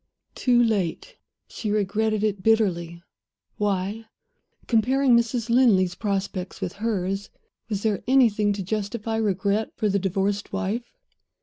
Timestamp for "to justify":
8.53-9.17